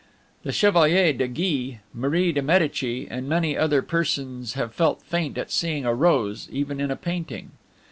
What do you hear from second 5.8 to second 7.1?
a rose even in a